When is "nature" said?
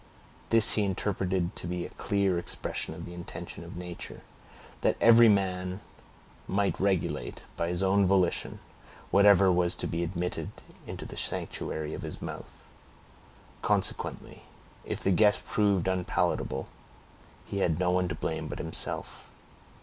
3.77-4.23